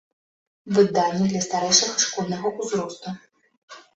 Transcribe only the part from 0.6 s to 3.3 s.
Выданне для старэйшага школьнага ўзросту.